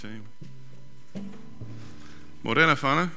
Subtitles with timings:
[0.00, 0.24] team.
[2.42, 3.10] Morena whānau.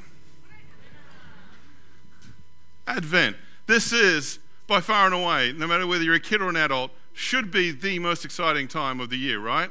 [2.87, 3.35] Advent.
[3.67, 6.91] This is, by far and away, no matter whether you're a kid or an adult,
[7.13, 9.69] should be the most exciting time of the year, right?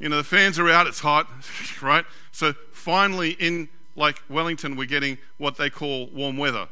[0.00, 1.28] You know, the fans are out, it's hot,
[1.82, 2.04] right?
[2.32, 6.68] So finally, in like Wellington, we're getting what they call warm weather.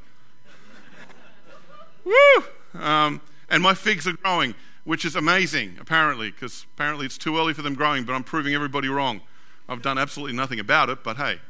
[2.05, 2.81] Woo!
[2.81, 4.55] Um, and my figs are growing,
[4.85, 8.55] which is amazing, apparently, because apparently it's too early for them growing, but I'm proving
[8.55, 9.21] everybody wrong.
[9.69, 11.41] I've done absolutely nothing about it, but hey.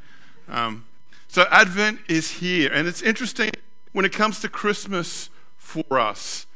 [0.47, 0.85] Um,
[1.27, 3.51] so Advent is here, and it's interesting
[3.91, 6.47] when it comes to Christmas for us.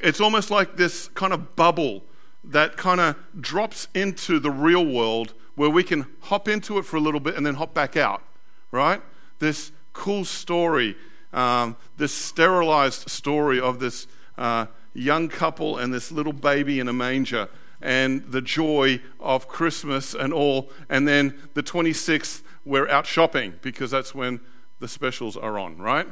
[0.00, 2.02] It's almost like this kind of bubble
[2.44, 6.96] that kind of drops into the real world where we can hop into it for
[6.96, 8.22] a little bit and then hop back out,
[8.70, 9.00] right?
[9.38, 10.96] This cool story,
[11.32, 16.92] um, this sterilized story of this uh, young couple and this little baby in a
[16.92, 17.48] manger
[17.80, 20.70] and the joy of Christmas and all.
[20.88, 24.40] And then the 26th, we're out shopping because that's when
[24.80, 26.06] the specials are on, right?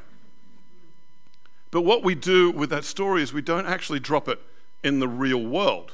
[1.70, 4.41] But what we do with that story is we don't actually drop it
[4.85, 5.92] in the real world.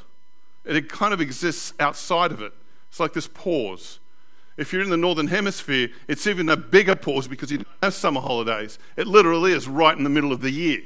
[0.64, 2.52] It kind of exists outside of it.
[2.90, 3.98] It's like this pause.
[4.56, 7.94] If you're in the northern hemisphere, it's even a bigger pause because you don't have
[7.94, 8.78] summer holidays.
[8.96, 10.82] It literally is right in the middle of the year.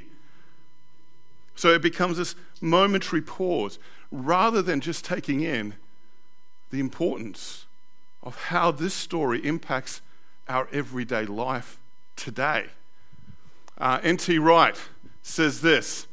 [1.55, 3.79] So it becomes this momentary pause
[4.11, 5.75] rather than just taking in
[6.71, 7.65] the importance
[8.23, 10.01] of how this story impacts
[10.47, 11.79] our everyday life
[12.15, 12.67] today.
[13.77, 14.39] Uh, N.T.
[14.39, 14.77] Wright
[15.21, 16.07] says this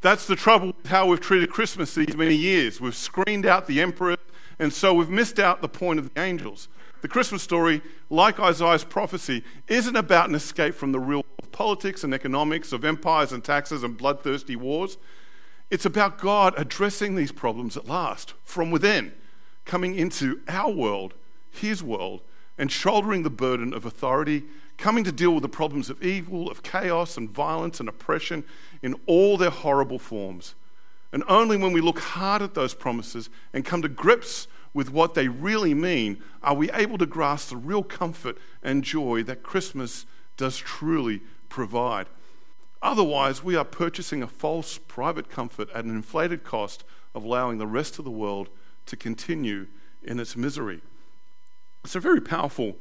[0.00, 2.80] That's the trouble with how we've treated Christmas these many years.
[2.80, 4.16] We've screened out the emperor,
[4.58, 6.68] and so we've missed out the point of the angels.
[7.02, 12.12] The Christmas story, like Isaiah's prophecy, isn't about an escape from the real politics and
[12.12, 14.96] economics of empires and taxes and bloodthirsty wars.
[15.70, 19.12] It's about God addressing these problems at last from within,
[19.64, 21.14] coming into our world,
[21.50, 22.22] His world,
[22.56, 24.44] and shouldering the burden of authority
[24.76, 28.44] coming to deal with the problems of evil, of chaos and violence and oppression
[28.82, 30.54] in all their horrible forms.
[31.12, 35.14] And only when we look hard at those promises and come to grips with what
[35.14, 40.04] they really mean are we able to grasp the real comfort and joy that Christmas
[40.36, 42.06] does truly provide.
[42.86, 46.84] Otherwise, we are purchasing a false private comfort at an inflated cost
[47.16, 48.48] of allowing the rest of the world
[48.86, 49.66] to continue
[50.04, 50.80] in its misery.
[51.84, 52.76] It's a very powerful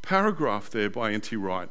[0.00, 1.36] paragraph there by N.T.
[1.36, 1.68] Wright.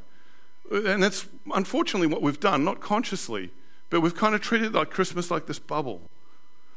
[0.72, 1.26] And that's
[1.56, 3.50] unfortunately what we've done, not consciously,
[3.90, 6.04] but we've kind of treated like Christmas like this bubble.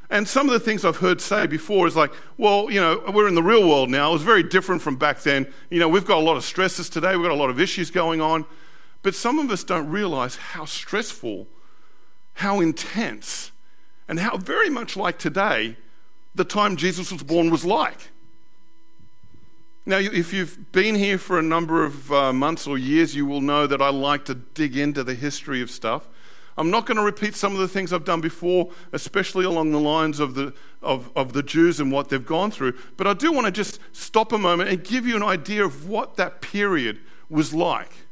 [0.09, 3.29] And some of the things I've heard say before is like, well, you know, we're
[3.29, 4.09] in the real world now.
[4.09, 5.53] It was very different from back then.
[5.69, 7.91] You know, we've got a lot of stresses today, we've got a lot of issues
[7.91, 8.47] going on.
[9.05, 11.47] But some of us don't realize how stressful,
[12.33, 13.53] how intense,
[14.09, 15.77] and how very much like today
[16.35, 18.11] the time Jesus was born was like.
[19.85, 23.43] Now, if you've been here for a number of uh, months or years, you will
[23.43, 26.09] know that I like to dig into the history of stuff.
[26.57, 29.81] I'm not going to repeat some of the things I've done before, especially along the
[29.81, 33.33] lines of the, of, of the Jews and what they've gone through, but I do
[33.33, 37.01] want to just stop a moment and give you an idea of what that period
[37.29, 38.04] was like.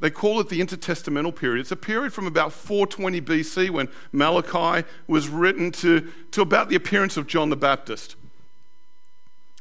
[0.00, 1.60] They call it the intertestamental period.
[1.60, 6.76] It's a period from about 420 BC when Malachi was written to, to about the
[6.76, 8.16] appearance of John the Baptist.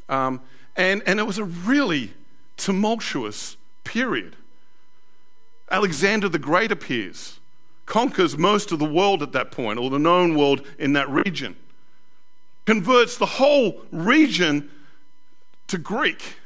[0.07, 0.41] Um,
[0.77, 2.13] and, and it was a really
[2.55, 4.37] tumultuous period.
[5.69, 7.39] Alexander the Great appears,
[7.85, 11.57] conquers most of the world at that point, or the known world in that region,
[12.65, 14.69] converts the whole region
[15.67, 16.38] to Greek.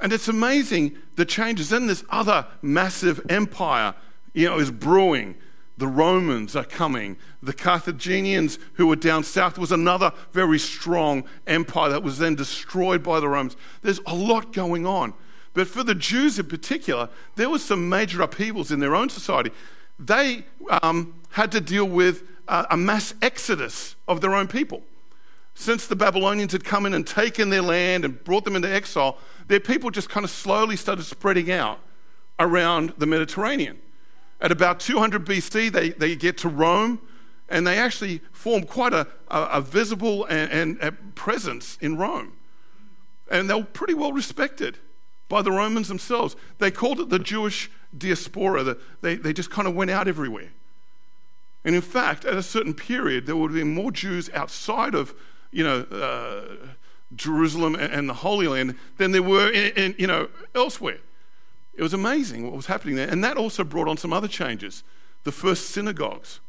[0.00, 1.68] And it's amazing the changes.
[1.68, 3.94] Then this other massive empire,
[4.32, 5.36] you know, is brewing.
[5.76, 7.16] The Romans are coming.
[7.42, 13.02] The Carthaginians, who were down south, was another very strong empire that was then destroyed
[13.02, 13.56] by the Romans.
[13.82, 15.14] There's a lot going on.
[15.52, 19.50] But for the Jews in particular, there was some major upheavals in their own society.
[19.98, 20.44] They
[20.82, 24.82] um, had to deal with uh, a mass exodus of their own people.
[25.54, 29.18] Since the Babylonians had come in and taken their land and brought them into exile,
[29.50, 31.80] their people just kind of slowly started spreading out
[32.38, 33.80] around the Mediterranean.
[34.40, 37.00] At about 200 BC, they, they get to Rome
[37.48, 42.34] and they actually form quite a, a, visible and, and a presence in Rome.
[43.28, 44.78] And they were pretty well respected
[45.28, 46.36] by the Romans themselves.
[46.58, 50.52] They called it the Jewish diaspora, the, they, they just kind of went out everywhere.
[51.64, 55.12] And in fact, at a certain period, there would have been more Jews outside of,
[55.50, 56.68] you know, uh,
[57.14, 60.98] Jerusalem and, the Holy Land than there were, in, in, you know, elsewhere.
[61.74, 63.08] It was amazing what was happening there.
[63.08, 64.84] And that also brought on some other changes.
[65.24, 66.40] The first synagogues.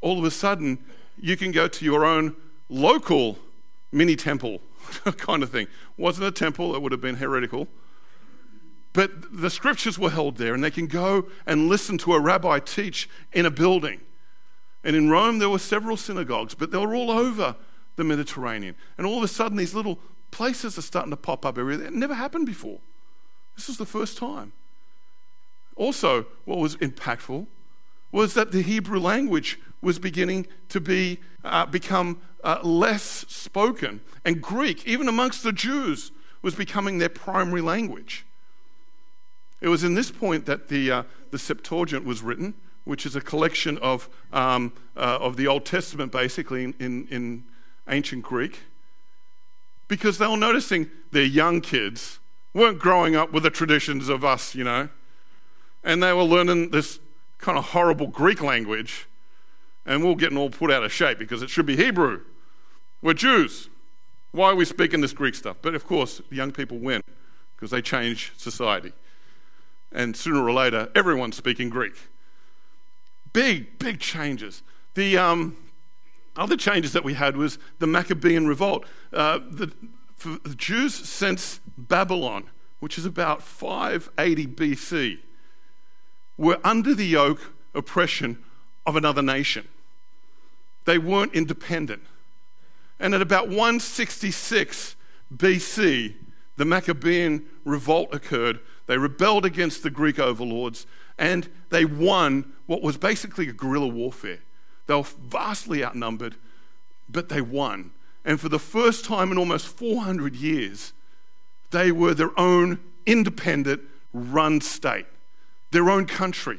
[0.00, 0.78] All of a sudden,
[1.18, 2.34] you can go to your own
[2.68, 3.38] local
[3.90, 4.60] mini temple
[5.16, 5.66] kind of thing.
[5.96, 7.68] Wasn't a temple, it would have been heretical.
[8.92, 12.58] But the scriptures were held there, and they can go and listen to a rabbi
[12.58, 14.00] teach in a building.
[14.84, 17.56] And in Rome, there were several synagogues, but they were all over
[17.96, 18.74] the Mediterranean.
[18.96, 19.98] And all of a sudden, these little
[20.30, 21.86] places are starting to pop up everywhere.
[21.86, 22.80] It never happened before.
[23.56, 24.52] This was the first time.
[25.76, 27.46] Also, what was impactful
[28.10, 34.42] was that the Hebrew language was beginning to be, uh, become uh, less spoken, and
[34.42, 36.12] Greek, even amongst the Jews,
[36.42, 38.26] was becoming their primary language.
[39.60, 42.54] It was in this point that the, uh, the Septuagint was written,
[42.84, 47.44] which is a collection of, um, uh, of the Old Testament, basically, in, in, in
[47.88, 48.60] ancient Greek,
[49.88, 52.18] because they were noticing their young kids
[52.54, 54.88] weren't growing up with the traditions of us, you know,
[55.84, 56.98] and they were learning this
[57.38, 59.08] kind of horrible Greek language,
[59.84, 62.20] and we are getting all put out of shape because it should be Hebrew.
[63.00, 63.68] We're Jews.
[64.30, 65.56] Why are we speaking this Greek stuff?
[65.60, 67.02] But of course, the young people win
[67.56, 68.92] because they change society
[69.94, 71.94] and sooner or later, everyone's speaking Greek.
[73.32, 74.62] Big, big changes.
[74.94, 75.56] The um,
[76.36, 78.84] other changes that we had was the Maccabean revolt.
[79.12, 79.72] Uh, the,
[80.44, 82.44] the Jews since Babylon,
[82.80, 85.18] which is about 580 BC,
[86.36, 88.42] were under the yoke oppression
[88.86, 89.68] of another nation.
[90.84, 92.02] They weren't independent.
[92.98, 94.96] And at about 166
[95.34, 96.14] BC,
[96.56, 100.86] the Maccabean revolt occurred they rebelled against the Greek overlords
[101.18, 104.40] and they won what was basically a guerrilla warfare.
[104.86, 106.36] They were vastly outnumbered,
[107.08, 107.92] but they won.
[108.24, 110.92] And for the first time in almost 400 years,
[111.70, 113.82] they were their own independent,
[114.12, 115.06] run state,
[115.70, 116.58] their own country.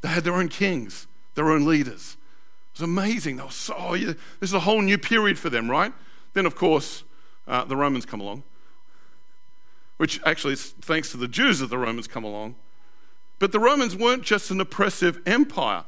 [0.00, 2.16] They had their own kings, their own leaders.
[2.72, 3.36] It was amazing.
[3.36, 5.92] They were so, oh, yeah, this is a whole new period for them, right?
[6.32, 7.04] Then, of course,
[7.46, 8.42] uh, the Romans come along
[10.02, 12.56] which actually is thanks to the Jews that the Romans come along.
[13.38, 15.84] But the Romans weren't just an oppressive empire.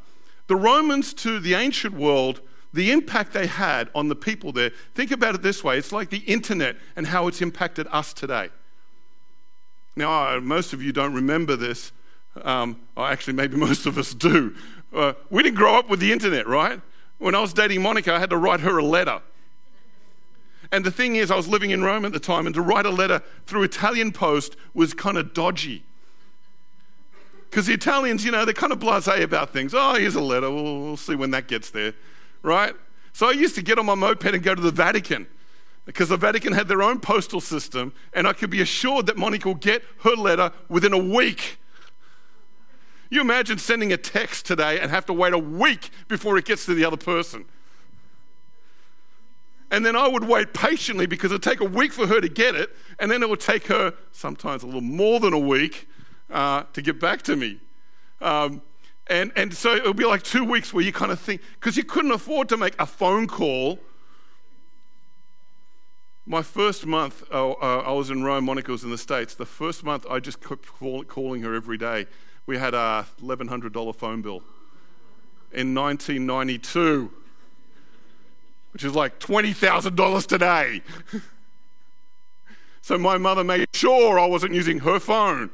[0.46, 2.41] The Romans, to the ancient world,
[2.73, 6.11] the impact they had on the people there, think about it this way it's like
[6.11, 8.50] the internet and how it's impacted us today.
[9.96, 11.93] Now, most of you don't remember this.
[12.43, 14.55] Um, actually, maybe most of us do.
[14.93, 16.81] Uh, we didn't grow up with the internet, right?
[17.19, 19.23] When I was dating Monica, I had to write her a letter.
[20.73, 22.87] And the thing is, I was living in Rome at the time, and to write
[22.87, 25.85] a letter through Italian post was kind of dodgy.
[27.55, 29.75] Because the Italians, you know, they're kind of blase about things.
[29.77, 30.51] Oh, here's a letter.
[30.51, 31.95] We'll, we'll see when that gets there,
[32.43, 32.75] right?
[33.12, 35.29] So I used to get on my moped and go to the Vatican
[35.85, 39.47] because the Vatican had their own postal system, and I could be assured that Monica
[39.47, 41.61] will get her letter within a week.
[43.09, 46.67] You imagine sending a text today and have to wait a week before it gets
[46.67, 47.45] to the other person.
[49.71, 52.57] And then I would wait patiently because it'd take a week for her to get
[52.57, 55.87] it, and then it would take her sometimes a little more than a week
[56.35, 57.61] uh, to get back to me.
[58.21, 58.61] Um,
[59.07, 61.77] and, and so it would be like two weeks where you kind of think, because
[61.77, 63.79] you couldn't afford to make a phone call.
[66.27, 69.35] My first month, uh, uh, I was in Rome, Monica was in the States.
[69.35, 70.67] The first month, I just kept
[71.09, 72.07] calling her every day.
[72.45, 74.43] We had a $1,100 phone bill
[75.53, 77.11] in 1992
[78.75, 80.83] which is like $20,000 today.
[82.83, 85.50] so my mother made sure I wasn't using her phone.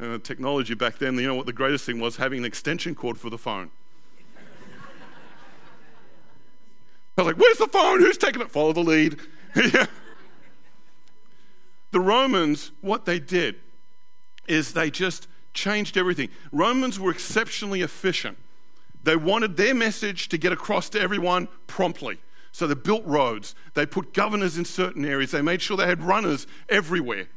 [0.00, 2.16] Uh, technology back then, you know what the greatest thing was?
[2.16, 3.70] Having an extension cord for the phone.
[7.18, 8.00] I was like, where's the phone?
[8.00, 8.50] Who's taking it?
[8.50, 9.18] Follow the lead.
[9.56, 9.86] yeah.
[11.90, 13.56] The Romans, what they did
[14.48, 16.30] is they just changed everything.
[16.50, 18.38] Romans were exceptionally efficient.
[19.02, 22.18] They wanted their message to get across to everyone promptly.
[22.52, 26.02] So they built roads, they put governors in certain areas, they made sure they had
[26.02, 27.28] runners everywhere.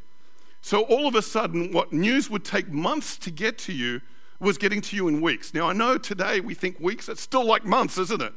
[0.63, 3.99] So all of a sudden, what news would take months to get to you
[4.39, 5.53] was getting to you in weeks.
[5.53, 8.33] Now, I know today we think weeks, it's still like months, isn't it?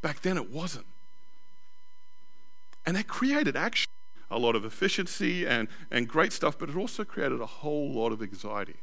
[0.00, 0.86] Back then it wasn't.
[2.86, 3.92] And that created actually
[4.30, 8.12] a lot of efficiency and, and great stuff, but it also created a whole lot
[8.12, 8.76] of anxiety.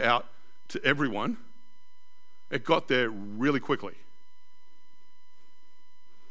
[0.00, 0.28] Out
[0.68, 1.38] to everyone
[2.52, 3.94] it got there really quickly.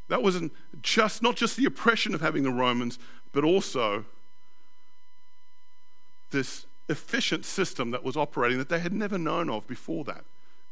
[0.07, 2.97] That wasn't just not just the oppression of having the Romans,
[3.33, 4.05] but also
[6.31, 10.23] this efficient system that was operating that they had never known of before that.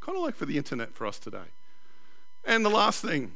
[0.01, 1.51] Kind of like for the internet for us today.
[2.45, 3.31] And the last thing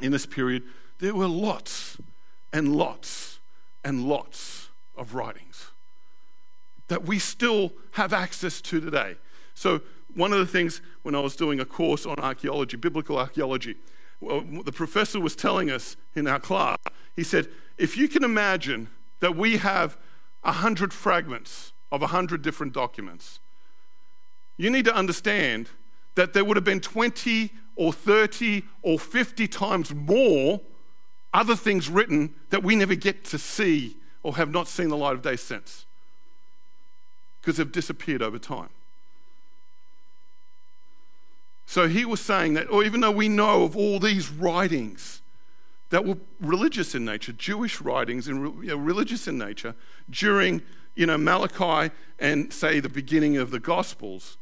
[0.00, 0.62] in this period,
[0.98, 1.98] there were lots
[2.52, 3.38] and lots
[3.84, 5.70] and lots of writings
[6.88, 9.16] that we still have access to today.
[9.54, 9.80] So,
[10.14, 13.76] one of the things when I was doing a course on archaeology, biblical archaeology,
[14.20, 16.78] well, the professor was telling us in our class,
[17.14, 18.88] he said, if you can imagine
[19.20, 19.96] that we have
[20.42, 23.40] 100 fragments of a 100 different documents,
[24.56, 25.68] you need to understand
[26.14, 30.60] that there would have been 20 or 30 or 50 times more
[31.32, 35.14] other things written that we never get to see or have not seen the light
[35.14, 35.86] of day since
[37.40, 38.70] because they've disappeared over time.
[41.66, 45.20] So he was saying that, or even though we know of all these writings
[45.90, 49.74] that were religious in nature, Jewish writings and you know, religious in nature,
[50.10, 50.62] during
[50.94, 54.36] you know Malachi and say the beginning of the Gospels,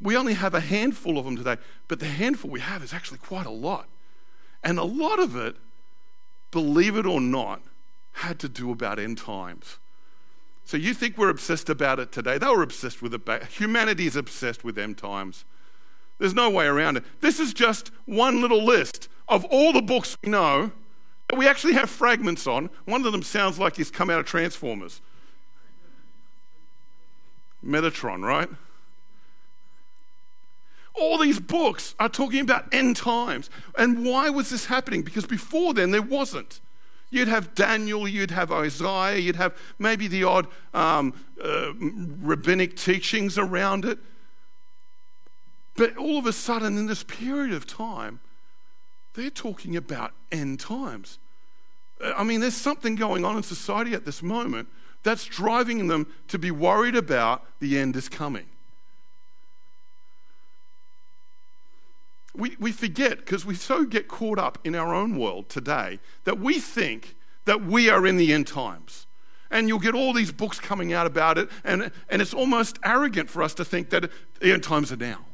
[0.00, 1.56] we only have a handful of them today,
[1.88, 3.88] but the handful we have is actually quite a lot,
[4.62, 5.56] and a lot of it,
[6.50, 7.62] believe it or not,
[8.12, 9.78] had to do about end times.
[10.64, 12.38] So you think we're obsessed about it today?
[12.38, 13.44] They were obsessed with it.
[13.44, 15.44] Humanity is obsessed with end times.
[16.18, 17.04] There's no way around it.
[17.20, 20.70] This is just one little list of all the books we know
[21.28, 22.70] that we actually have fragments on.
[22.84, 25.00] One of them sounds like he's come out of Transformers.
[27.64, 28.48] Metatron, right?
[30.94, 33.48] All these books are talking about end times.
[33.78, 35.02] And why was this happening?
[35.02, 36.60] Because before then, there wasn't.
[37.08, 43.38] You'd have Daniel, you'd have Isaiah, you'd have maybe the odd um, uh, rabbinic teachings
[43.38, 43.98] around it.
[45.76, 48.20] But all of a sudden, in this period of time,
[49.14, 51.18] they're talking about end times.
[52.02, 54.68] Uh, I mean, there's something going on in society at this moment
[55.02, 58.46] that's driving them to be worried about the end is coming.
[62.34, 66.38] We, we forget because we so get caught up in our own world today that
[66.38, 69.06] we think that we are in the end times.
[69.50, 73.28] And you'll get all these books coming out about it, and, and it's almost arrogant
[73.28, 75.26] for us to think that the end times are now.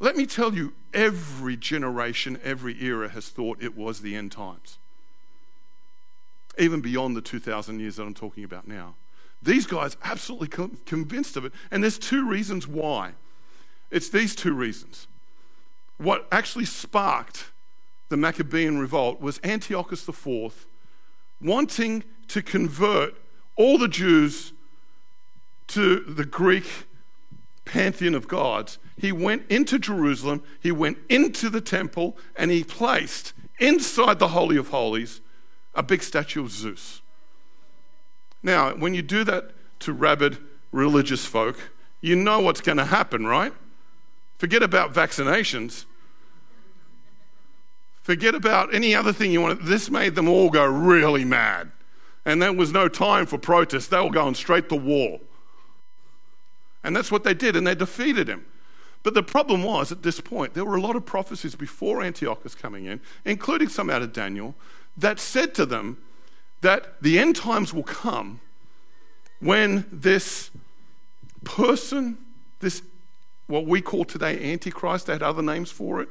[0.00, 4.78] Let me tell you, every generation, every era has thought it was the end times.
[6.58, 8.94] Even beyond the 2,000 years that I'm talking about now.
[9.42, 10.48] These guys absolutely
[10.86, 11.52] convinced of it.
[11.70, 13.12] And there's two reasons why.
[13.90, 15.06] It's these two reasons.
[15.98, 17.52] What actually sparked
[18.08, 20.66] the Maccabean revolt was Antiochus IV
[21.40, 23.14] wanting to convert
[23.56, 24.52] all the Jews
[25.68, 26.64] to the Greek
[27.64, 33.34] pantheon of gods, he went into Jerusalem, he went into the temple, and he placed
[33.58, 35.20] inside the Holy of Holies
[35.74, 37.02] a big statue of Zeus.
[38.42, 39.50] Now, when you do that
[39.80, 40.38] to rabid
[40.72, 43.52] religious folk, you know what's going to happen, right?
[44.38, 45.84] Forget about vaccinations.
[48.02, 49.64] Forget about any other thing you want.
[49.64, 51.72] This made them all go really mad.
[52.24, 53.90] And there was no time for protest.
[53.90, 55.20] They were going straight to war.
[56.84, 58.46] And that's what they did, and they defeated him.
[59.06, 62.56] But the problem was, at this point, there were a lot of prophecies before Antiochus
[62.56, 64.56] coming in, including some out of Daniel,
[64.96, 65.98] that said to them
[66.62, 68.40] that the end times will come
[69.38, 70.50] when this
[71.44, 72.18] person,
[72.58, 72.82] this
[73.46, 76.08] what we call today Antichrist, had other names for it,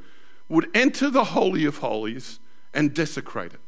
[0.48, 2.40] would enter the Holy of Holies
[2.74, 3.60] and desecrate it.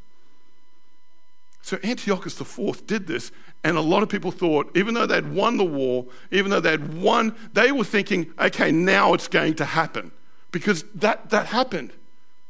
[1.61, 3.31] So Antiochus IV did this,
[3.63, 6.93] and a lot of people thought, even though they'd won the war, even though they'd
[6.93, 10.11] won, they were thinking, okay, now it's going to happen.
[10.51, 11.91] Because that, that happened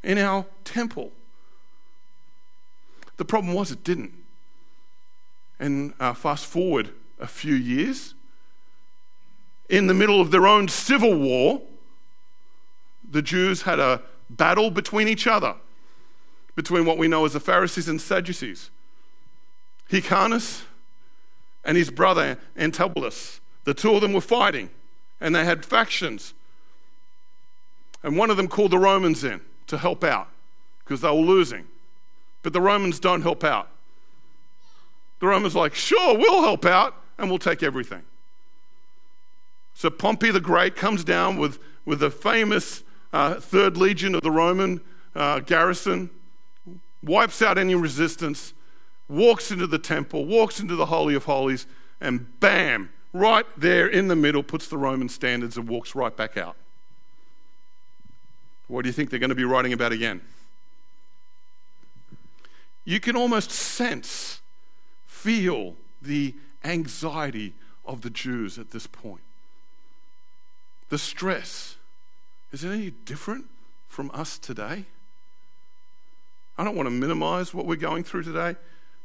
[0.04, 1.12] in our temple.
[3.18, 4.14] The problem was it didn't.
[5.60, 8.14] And uh, fast forward a few years,
[9.70, 11.62] in the middle of their own civil war,
[13.10, 15.56] the Jews had a battle between each other,
[16.56, 18.70] between what we know as the Pharisees and Sadducees.
[19.90, 20.64] Hyrcanus
[21.64, 23.42] and his brother Aristobulus.
[23.64, 24.70] The two of them were fighting,
[25.20, 26.34] and they had factions.
[28.04, 30.30] And one of them called the Romans in to help out
[30.80, 31.66] because they were losing.
[32.44, 33.70] But the Romans don't help out.
[35.20, 38.04] The Romans like, sure, we'll help out and we'll take everything.
[39.74, 44.32] So Pompey the Great comes down with, with the famous uh, Third Legion of the
[44.32, 44.82] Roman
[45.16, 46.10] uh, garrison,
[47.04, 48.54] wipes out any resistance,
[49.10, 51.66] walks into the temple, walks into the Holy of Holies,
[52.02, 56.38] and bam, right there in the middle, puts the Roman standards and walks right back
[56.38, 56.56] out.
[58.68, 60.22] What do you think they're going to be writing about again?
[62.84, 64.42] You can almost sense,
[65.06, 67.54] feel the anxiety
[67.86, 69.22] of the Jews at this point.
[70.90, 71.76] The stress.
[72.52, 73.46] Is it any different
[73.88, 74.86] from us today?
[76.58, 78.56] I don't want to minimize what we're going through today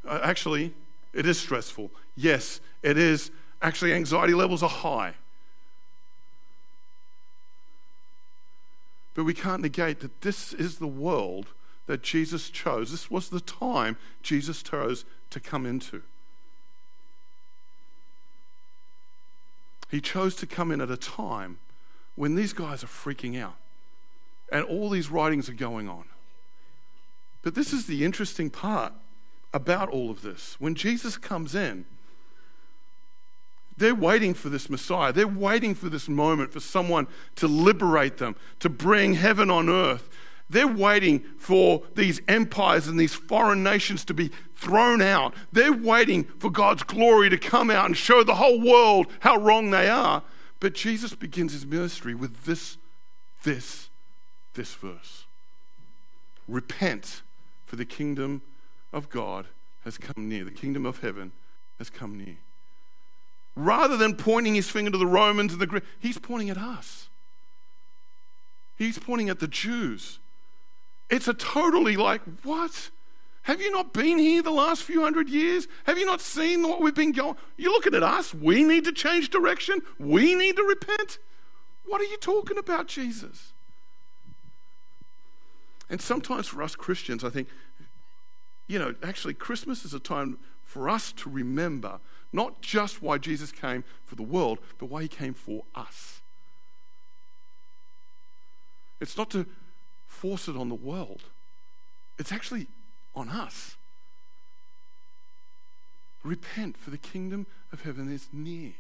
[0.07, 0.75] uh, actually,
[1.13, 1.91] it is stressful.
[2.17, 3.31] Yes, it is.
[3.61, 5.15] Actually, anxiety levels are high.
[9.15, 11.49] But we can't negate that this is the world
[11.87, 12.91] that Jesus chose.
[12.91, 16.03] This was the time Jesus chose to come into.
[19.91, 21.59] He chose to come in at a time
[22.15, 23.57] when these guys are freaking out
[24.51, 26.05] and all these writings are going on.
[27.43, 28.95] But this is the interesting part
[29.55, 30.57] about all of this.
[30.59, 31.85] When Jesus comes in,
[33.77, 35.13] they're waiting for this Messiah.
[35.13, 37.07] They're waiting for this moment for someone
[37.37, 40.09] to liberate them, to bring heaven on earth.
[40.49, 45.35] They're waiting for these empires and these foreign nations to be thrown out.
[45.51, 49.71] They're waiting for God's glory to come out and show the whole world how wrong
[49.71, 50.23] they are.
[50.61, 52.77] But Jesus begins his ministry with this,
[53.43, 53.89] this,
[54.55, 55.25] this verse
[56.47, 57.23] Repent,
[57.65, 58.43] for the kingdom
[58.93, 59.47] of God
[59.85, 60.45] has come near.
[60.45, 61.33] The kingdom of heaven
[61.79, 62.37] has come near.
[63.55, 67.09] Rather than pointing his finger to the Romans and the Greeks, he's pointing at us.
[68.77, 70.19] He's pointing at the Jews.
[71.11, 72.91] It's a totally like, what?
[73.43, 75.67] Have you not been here the last few hundred years?
[75.85, 77.37] Have you not seen what we've been going?
[77.57, 78.33] You're looking at us.
[78.33, 79.81] We need to change direction.
[79.99, 81.19] We need to repent.
[81.85, 83.53] What are you talking about, Jesus?
[85.91, 87.49] And sometimes for us Christians, I think,
[88.67, 92.01] you know, actually, Christmas is a time for us to remember
[92.33, 96.23] not just why Jesus came for the world, but why he came for us.
[99.01, 99.47] It's not to
[100.07, 101.25] force it on the world,
[102.19, 102.69] it's actually
[103.15, 103.77] on us.
[106.25, 108.75] Repent, for the kingdom of heaven is near.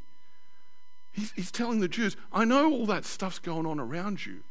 [1.10, 4.44] He's, he's telling the Jews, I know all that stuff's going on around you,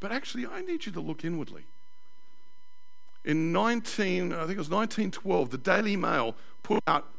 [0.00, 1.66] but actually, I need you to look inwardly.
[3.24, 7.14] In 19, I think it was 1912, the Daily Mail put out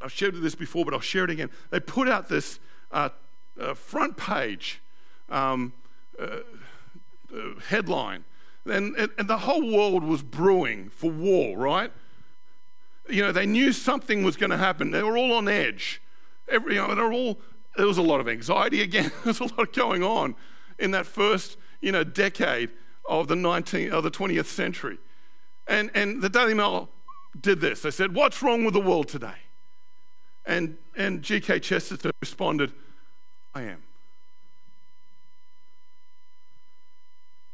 [0.00, 1.50] I've shared this before, but I'll share it again.
[1.70, 2.58] They put out this
[2.90, 3.10] uh,
[3.60, 4.82] uh, front page
[5.28, 5.72] um,
[6.18, 6.38] uh,
[7.32, 8.24] uh headline,
[8.64, 11.92] and, and the whole world was brewing for war, right?
[13.08, 14.90] You know, they knew something was going to happen.
[14.90, 16.00] They were all on edge.
[16.48, 17.40] Every, you know, they're all,
[17.76, 19.10] there was a lot of anxiety again.
[19.24, 20.34] There's a lot going on
[20.78, 22.70] in that first, you know, decade
[23.04, 24.98] of the 19th, of the 20th century.
[25.70, 26.90] And, and the Daily Mail
[27.40, 27.82] did this.
[27.82, 29.36] They said, What's wrong with the world today?
[30.44, 31.60] And, and G.K.
[31.60, 32.72] Chesterton responded,
[33.54, 33.82] I am.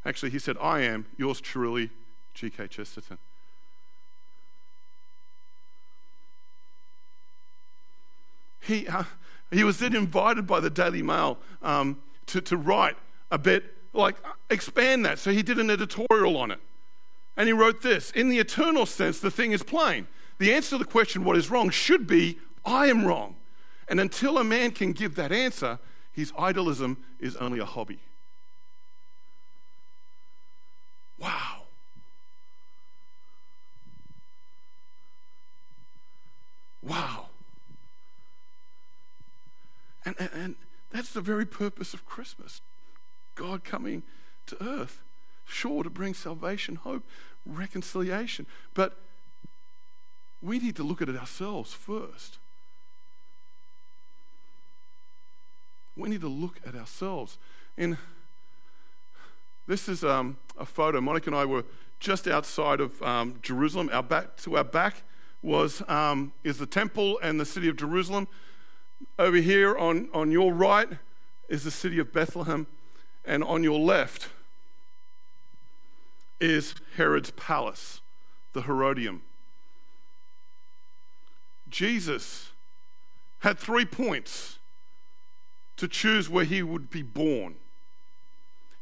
[0.07, 1.91] Actually, he said, I am yours truly,
[2.33, 2.69] G.K.
[2.69, 3.19] Chesterton.
[8.61, 9.05] He, uh,
[9.51, 12.97] he was then invited by the Daily Mail um, to, to write
[13.31, 14.17] a bit, like,
[14.49, 15.19] expand that.
[15.19, 16.61] So he did an editorial on it.
[17.37, 20.07] And he wrote this In the eternal sense, the thing is plain.
[20.39, 23.37] The answer to the question, what is wrong, should be I am wrong.
[23.89, 25.79] And until a man can give that answer,
[26.13, 28.01] his idolism is only a hobby.
[31.19, 31.63] Wow.
[36.83, 37.27] Wow.
[40.05, 40.57] And, and, and,
[40.91, 42.63] that's the very purpose of Christmas
[43.35, 44.05] God coming
[44.47, 45.03] to earth,
[45.47, 47.05] sure, to bring salvation, hope,
[47.45, 48.47] reconciliation.
[48.75, 48.99] But
[50.43, 52.39] we need to look at it ourselves first.
[55.97, 57.39] we need to look at ourselves.
[57.77, 57.97] And
[59.67, 61.01] this is um, a photo.
[61.01, 61.65] Monica and I were
[61.99, 63.89] just outside of um, Jerusalem.
[63.93, 65.03] Our back to our back
[65.43, 68.29] was um, is the temple and the city of Jerusalem.
[69.19, 70.89] Over here on, on your right
[71.49, 72.67] is the city of Bethlehem,
[73.25, 74.29] and on your left
[76.41, 78.01] is Herod's palace,
[78.53, 79.23] the Herodium.
[81.69, 82.51] Jesus
[83.41, 84.59] had three points
[85.77, 87.57] to choose where he would be born.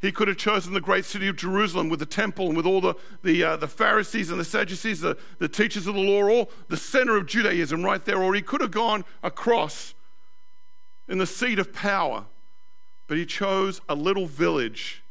[0.01, 2.81] He could have chosen the great city of Jerusalem with the temple and with all
[2.83, 6.51] the, the, uh, the Pharisees and the Sadducees, the, the teachers of the law, all
[6.69, 8.23] the center of Judaism right there.
[8.23, 9.95] Or he could have gone across
[11.09, 12.27] in the seat of power,
[13.07, 15.04] but he chose a little village.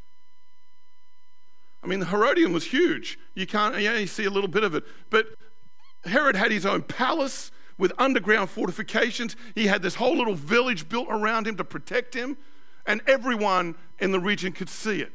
[1.83, 3.19] I mean, the Herodium was huge.
[3.35, 4.85] You can't, yeah, you see a little bit of it.
[5.09, 5.27] But
[6.05, 9.35] Herod had his own palace with underground fortifications.
[9.55, 12.37] He had this whole little village built around him to protect him,
[12.85, 15.11] and everyone in the region could see it.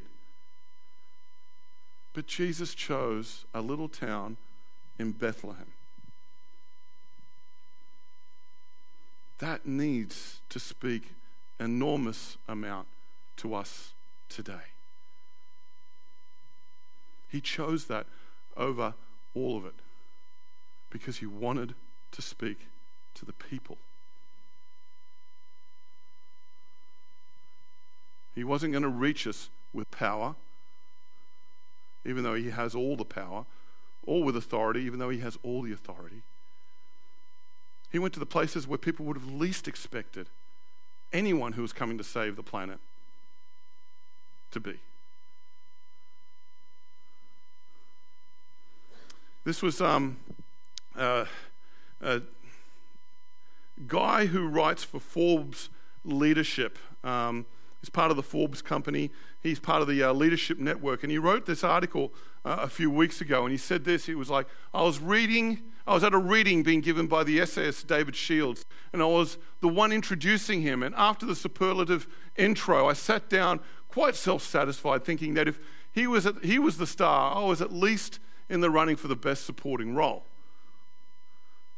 [2.13, 4.37] But Jesus chose a little town
[4.99, 5.73] in Bethlehem.
[9.39, 11.13] That needs to speak
[11.59, 12.87] enormous amount
[13.37, 13.93] to us
[14.27, 14.73] today.
[17.29, 18.07] He chose that
[18.57, 18.95] over
[19.33, 19.75] all of it
[20.89, 21.75] because he wanted
[22.11, 22.67] to speak
[23.13, 23.77] to the people.
[28.33, 30.35] He wasn't going to reach us with power,
[32.05, 33.45] even though he has all the power,
[34.05, 36.23] all with authority, even though he has all the authority.
[37.91, 40.29] He went to the places where people would have least expected
[41.11, 42.79] anyone who was coming to save the planet
[44.51, 44.79] to be.
[49.45, 50.17] This was um,
[50.97, 51.25] uh,
[52.01, 52.21] a
[53.87, 55.69] guy who writes for Forbes
[56.03, 56.77] Leadership.
[57.05, 57.45] Um,
[57.79, 59.11] he's part of the Forbes company.
[59.41, 61.03] He's part of the uh, Leadership Network.
[61.03, 63.43] And he wrote this article uh, a few weeks ago.
[63.43, 66.61] And he said this He was like, I was reading, I was at a reading
[66.61, 68.65] being given by the essayist David Shields.
[68.91, 70.83] And I was the one introducing him.
[70.83, 75.59] And after the superlative intro, I sat down quite self satisfied, thinking that if
[75.93, 79.07] he was, at, he was the star, I was at least in the running for
[79.07, 80.25] the best supporting role.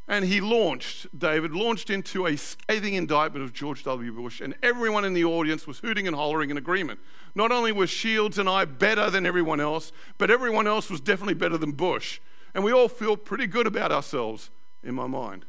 [0.07, 4.11] And he launched, David launched into a scathing indictment of George W.
[4.11, 6.99] Bush, and everyone in the audience was hooting and hollering in agreement.
[7.35, 11.35] Not only were Shields and I better than everyone else, but everyone else was definitely
[11.35, 12.19] better than Bush.
[12.53, 14.49] And we all feel pretty good about ourselves,
[14.83, 15.45] in my mind.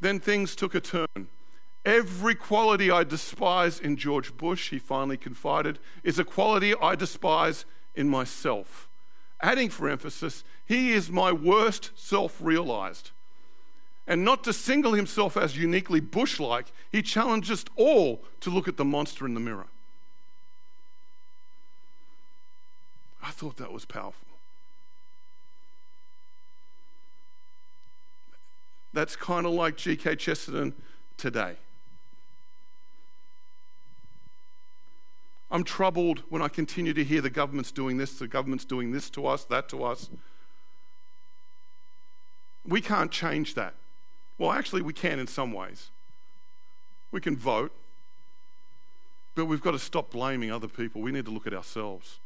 [0.00, 1.28] Then things took a turn.
[1.84, 7.64] Every quality I despise in George Bush, he finally confided, is a quality I despise
[7.94, 8.89] in myself
[9.42, 13.10] adding for emphasis, he is my worst self realized.
[14.06, 18.66] And not to single himself as uniquely Bush like, he challenged us all to look
[18.66, 19.68] at the monster in the mirror.
[23.22, 24.26] I thought that was powerful.
[28.92, 30.16] That's kind of like G.K.
[30.16, 30.74] Chesterton
[31.16, 31.56] today.
[35.50, 39.10] I'm troubled when I continue to hear the government's doing this, the government's doing this
[39.10, 40.10] to us, that to us.
[42.66, 43.74] We can't change that.
[44.38, 45.90] Well, actually, we can in some ways.
[47.10, 47.72] We can vote,
[49.34, 51.00] but we've got to stop blaming other people.
[51.00, 52.20] We need to look at ourselves.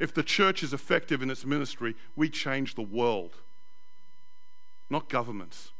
[0.00, 3.34] If the church is effective in its ministry, we change the world,
[4.90, 5.71] not governments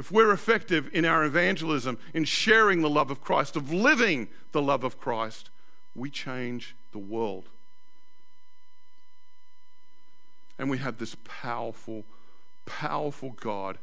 [0.00, 4.62] if we're effective in our evangelism, in sharing the love of Christ, of living the
[4.62, 5.50] love of Christ,
[5.94, 7.50] we change the world.
[10.58, 12.04] And we have this powerful,
[12.64, 13.76] powerful God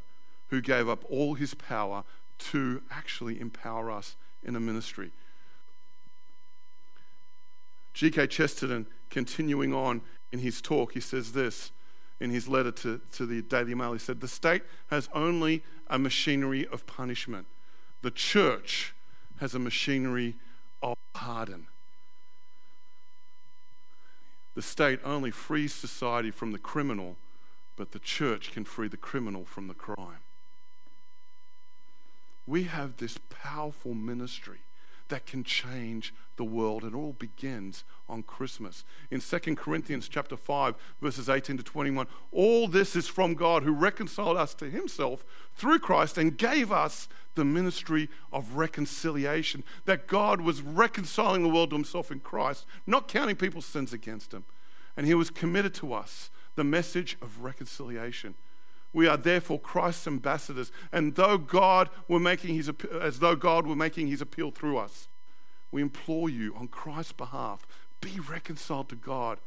[0.48, 2.04] who gave up all his power
[2.40, 5.12] to actually empower us in a ministry.
[7.94, 8.26] G.K.
[8.26, 10.02] Chesterton, continuing on
[10.32, 11.72] in his talk, he says this
[12.20, 13.94] in his letter to, to the Daily Mail.
[13.94, 17.48] He said, The state has only a machinery of punishment,
[18.02, 18.94] the church
[19.40, 20.36] has a machinery
[20.82, 21.68] of pardon.
[24.56, 27.18] The state only frees society from the criminal,
[27.76, 30.24] but the church can free the criminal from the crime.
[32.48, 34.62] We have this powerful ministry
[35.10, 36.84] that can change the world.
[36.84, 38.84] It all begins on Christmas.
[39.10, 43.72] In 2 Corinthians chapter 5, verses 18 to 21, all this is from God who
[43.72, 45.24] reconciled us to himself
[45.56, 49.64] through Christ and gave us the ministry of reconciliation.
[49.86, 54.34] That God was reconciling the world to himself in Christ, not counting people's sins against
[54.34, 54.46] him.
[54.96, 58.36] And he was committed to us the message of reconciliation.
[58.98, 62.68] We are therefore Christ's ambassadors, and though God were making his
[63.00, 65.08] as though God were making his appeal through us,
[65.72, 67.68] we implore you on Christ's behalf,
[68.02, 69.38] be reconciled to God.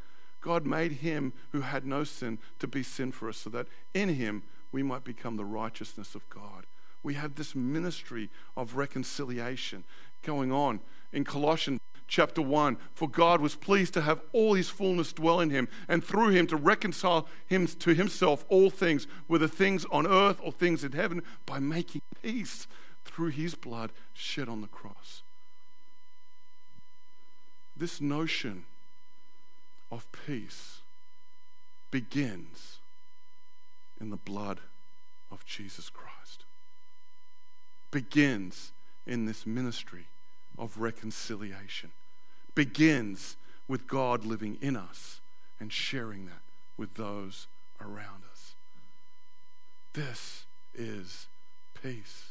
[0.41, 4.11] God made him who had no sin to be sin for us, so that in
[4.11, 6.65] him we might become the righteousness of God.
[7.03, 9.83] We have this ministry of reconciliation
[10.23, 10.79] going on
[11.13, 12.77] in Colossians chapter 1.
[12.93, 16.47] For God was pleased to have all his fullness dwell in him, and through him
[16.49, 21.23] to reconcile him to himself all things, whether things on earth or things in heaven,
[21.47, 22.67] by making peace
[23.05, 25.23] through his blood shed on the cross.
[27.75, 28.65] This notion
[29.91, 30.81] of peace
[31.91, 32.79] begins
[34.01, 34.61] in the blood
[35.31, 36.45] of Jesus Christ,
[37.91, 38.73] begins
[39.07, 40.07] in this ministry
[40.59, 41.93] of reconciliation
[42.55, 43.37] begins
[43.69, 45.21] with God living in us
[45.59, 46.43] and sharing that
[46.77, 47.47] with those
[47.81, 48.55] around us.
[49.93, 51.27] This is
[51.81, 52.31] peace.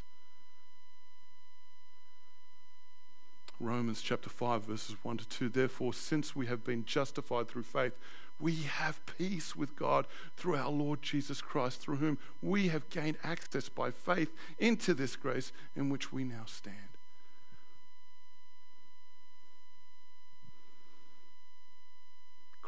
[3.60, 5.50] Romans chapter 5, verses 1 to 2.
[5.50, 7.94] Therefore, since we have been justified through faith,
[8.40, 13.18] we have peace with God through our Lord Jesus Christ, through whom we have gained
[13.22, 16.89] access by faith into this grace in which we now stand.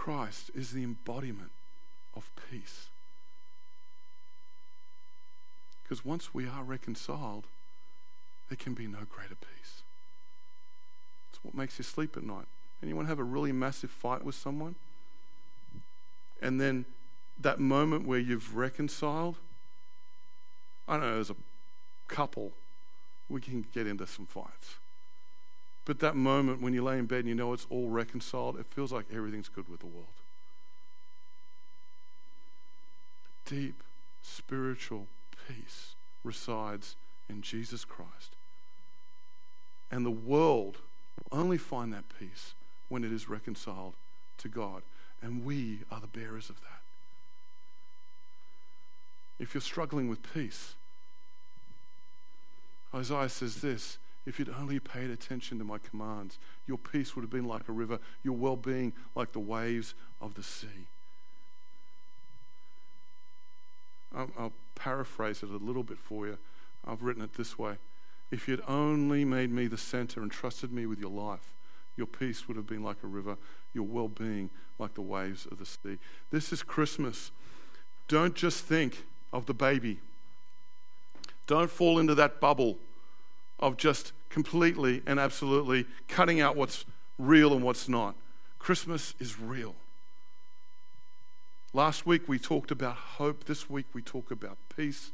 [0.01, 1.51] Christ is the embodiment
[2.15, 2.87] of peace.
[5.83, 7.45] Because once we are reconciled,
[8.49, 9.83] there can be no greater peace.
[11.29, 12.47] It's What makes you sleep at night?
[12.81, 14.73] Anyone have a really massive fight with someone?
[16.41, 16.85] And then
[17.39, 19.35] that moment where you've reconciled,
[20.87, 21.35] I don't know, as a
[22.07, 22.53] couple,
[23.29, 24.77] we can get into some fights.
[25.85, 28.67] But that moment when you lay in bed and you know it's all reconciled, it
[28.67, 30.07] feels like everything's good with the world.
[33.45, 33.83] Deep
[34.21, 35.07] spiritual
[35.47, 36.95] peace resides
[37.27, 38.35] in Jesus Christ.
[39.89, 40.77] And the world
[41.17, 42.53] will only find that peace
[42.87, 43.95] when it is reconciled
[44.37, 44.83] to God.
[45.21, 46.81] And we are the bearers of that.
[49.39, 50.75] If you're struggling with peace,
[52.93, 57.31] Isaiah says this if you'd only paid attention to my commands, your peace would have
[57.31, 60.87] been like a river, your well being like the waves of the sea.
[64.15, 66.39] I'll, I'll, paraphrase it a little bit for you.
[66.87, 67.77] I've written it this way
[68.31, 71.53] If you'd only made me the center and trusted me with your life,
[71.95, 73.37] your peace would have been like a river,
[73.73, 75.99] your well being like the waves of the sea.
[76.31, 77.31] This is Christmas.
[78.07, 79.99] Don't just think of the baby,
[81.47, 82.79] don't fall into that bubble
[83.61, 86.85] of just completely and absolutely cutting out what's
[87.17, 88.15] real and what's not.
[88.59, 89.75] Christmas is real.
[91.73, 93.45] Last week we talked about hope.
[93.45, 95.11] This week we talk about peace.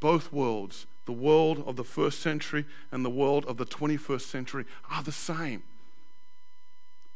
[0.00, 4.64] Both worlds, the world of the first century and the world of the 21st century,
[4.90, 5.62] are the same.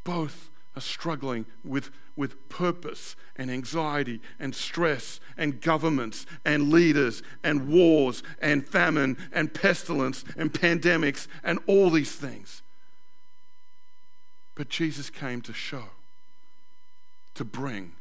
[0.05, 7.69] Both are struggling with, with purpose and anxiety and stress and governments and leaders and
[7.69, 12.63] wars and famine and pestilence and pandemics and all these things.
[14.55, 15.85] But Jesus came to show,
[17.35, 17.93] to bring,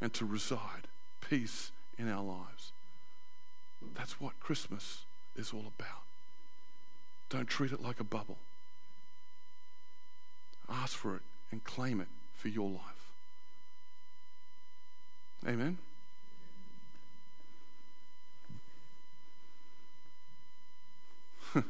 [0.00, 0.88] and to reside
[1.20, 2.72] peace in our lives.
[3.94, 5.04] That's what Christmas
[5.36, 6.02] is all about.
[7.30, 8.38] Don't treat it like a bubble.
[10.68, 12.80] Ask for it and claim it for your life.
[15.46, 15.78] Amen.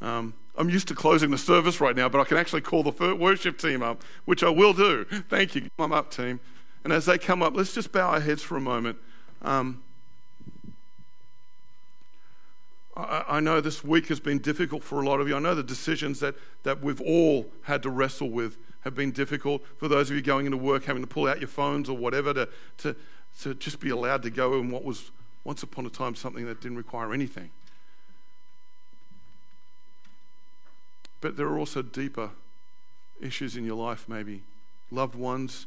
[0.00, 3.14] um, I'm used to closing the service right now, but I can actually call the
[3.14, 5.04] worship team up, which I will do.
[5.28, 5.68] Thank you.
[5.78, 6.38] Come up, team.
[6.84, 8.98] And as they come up, let's just bow our heads for a moment.
[9.40, 9.82] Um,
[12.96, 15.36] I, I know this week has been difficult for a lot of you.
[15.36, 19.62] I know the decisions that, that we've all had to wrestle with have been difficult.
[19.78, 22.34] For those of you going into work, having to pull out your phones or whatever
[22.34, 22.96] to, to,
[23.40, 25.10] to just be allowed to go in what was
[25.44, 27.50] once upon a time something that didn't require anything.
[31.20, 32.30] But there are also deeper
[33.20, 34.42] issues in your life, maybe
[34.90, 35.66] loved ones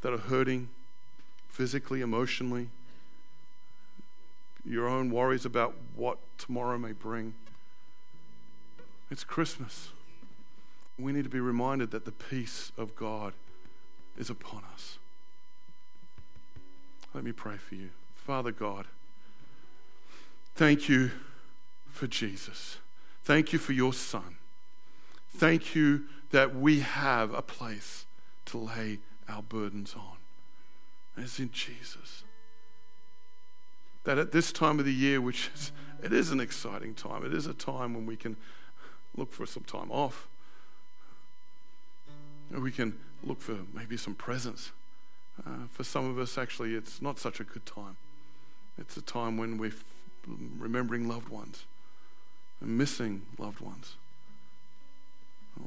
[0.00, 0.68] that are hurting
[1.48, 2.68] physically, emotionally,
[4.64, 7.34] your own worries about what tomorrow may bring.
[9.10, 9.90] It's Christmas.
[10.98, 13.34] We need to be reminded that the peace of God
[14.16, 14.98] is upon us.
[17.12, 17.90] Let me pray for you.
[18.14, 18.86] Father God,
[20.54, 21.10] thank you
[21.88, 22.78] for Jesus.
[23.24, 24.36] Thank you for your Son.
[25.28, 28.06] Thank you that we have a place
[28.46, 30.16] to lay our burdens on.
[31.22, 32.24] As in Jesus.
[34.04, 37.34] That at this time of the year, which is, it is an exciting time, it
[37.34, 38.36] is a time when we can
[39.16, 40.28] look for some time off
[42.50, 44.72] we can look for maybe some presents.
[45.46, 47.96] Uh, for some of us, actually, it's not such a good time.
[48.78, 49.72] It's a time when we're
[50.26, 51.64] remembering loved ones
[52.60, 53.96] and missing loved ones,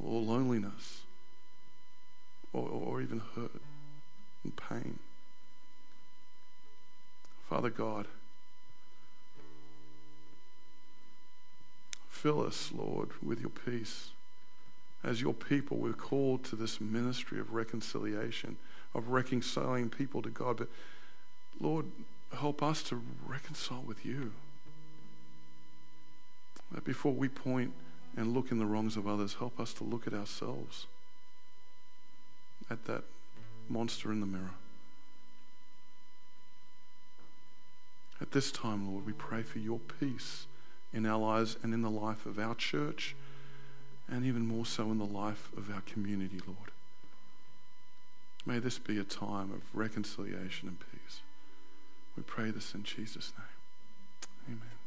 [0.03, 1.01] or loneliness,
[2.51, 3.61] or, or even hurt
[4.43, 4.99] and pain.
[7.47, 8.07] Father God,
[12.07, 14.11] fill us, Lord, with your peace
[15.03, 18.57] as your people, we're called to this ministry of reconciliation,
[18.93, 20.57] of reconciling people to God.
[20.57, 20.67] But
[21.59, 21.85] Lord,
[22.37, 24.33] help us to reconcile with you.
[26.71, 27.73] That before we point
[28.17, 30.87] and look in the wrongs of others, help us to look at ourselves,
[32.69, 33.03] at that
[33.69, 34.51] monster in the mirror.
[38.21, 40.47] At this time, Lord, we pray for your peace
[40.91, 43.15] in our lives and in the life of our church
[44.11, 46.71] and even more so in the life of our community, Lord.
[48.45, 51.21] May this be a time of reconciliation and peace.
[52.15, 54.57] We pray this in Jesus' name.
[54.57, 54.78] Amen.